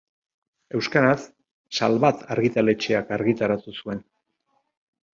Euskaraz, 0.79 1.19
Salvat 1.81 2.25
argitaletxeak 2.39 3.15
argitaratu 3.21 3.79
zuen. 3.81 4.07